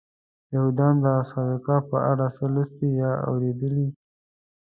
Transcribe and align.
یهودیان 0.53 0.95
د 1.01 1.05
اصحاب 1.21 1.49
کهف 1.65 1.83
په 1.91 1.99
اړه 2.11 2.25
څه 2.35 2.43
لوستي 2.53 2.87
یا 3.01 3.11
اورېدلي. 3.29 3.87